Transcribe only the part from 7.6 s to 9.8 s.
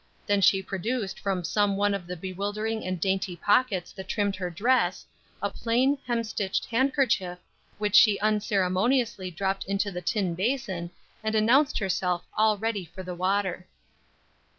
which she unceremoniously dropped